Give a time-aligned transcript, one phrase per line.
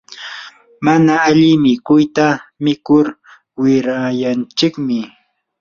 [0.85, 2.27] mana alli mikuyta
[2.65, 3.05] mikur
[3.61, 4.99] wirayanchikmi.